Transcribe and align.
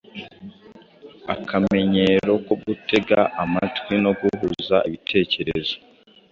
akamenyero 1.35 2.33
ko 2.45 2.53
gutega 2.63 3.19
amatwi 3.43 3.93
no 4.03 4.11
guhuza 4.19 4.75
ibitekerezo. 4.87 5.75